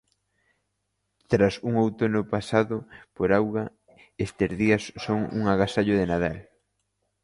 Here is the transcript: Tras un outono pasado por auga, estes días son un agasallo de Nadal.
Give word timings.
Tras 1.31 1.53
un 1.67 1.73
outono 1.83 2.21
pasado 2.33 2.75
por 3.15 3.29
auga, 3.39 3.65
estes 4.27 4.51
días 4.61 4.83
son 5.05 5.19
un 5.37 5.43
agasallo 5.53 5.95
de 5.97 6.05
Nadal. 6.11 6.37